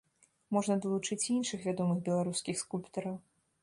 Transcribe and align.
Можна 0.57 0.77
далучыць 0.85 1.19
і 1.29 1.37
нашых 1.41 1.69
вядомых 1.69 2.03
беларускіх 2.11 2.55
скульптараў. 2.67 3.21